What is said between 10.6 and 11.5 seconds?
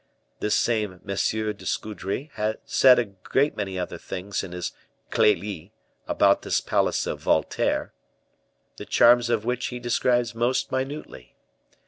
minutely.